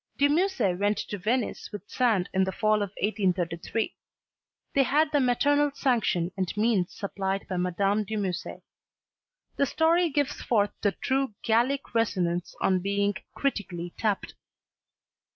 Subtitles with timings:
[0.17, 3.93] De Musset went to Venice with Sand in the fall of 1833.
[4.73, 8.63] They had the maternal sanction and means supplied by Madame de Musset.
[9.57, 14.33] The story gives forth the true Gallic resonance on being critically tapped.